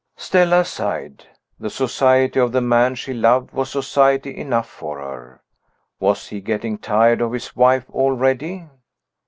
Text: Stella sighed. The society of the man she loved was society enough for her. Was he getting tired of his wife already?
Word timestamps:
Stella 0.15 0.65
sighed. 0.65 1.27
The 1.59 1.69
society 1.69 2.39
of 2.39 2.53
the 2.53 2.59
man 2.59 2.95
she 2.95 3.13
loved 3.13 3.51
was 3.53 3.69
society 3.69 4.35
enough 4.35 4.67
for 4.67 4.97
her. 4.97 5.43
Was 5.99 6.29
he 6.29 6.41
getting 6.41 6.79
tired 6.79 7.21
of 7.21 7.33
his 7.33 7.55
wife 7.55 7.87
already? 7.91 8.67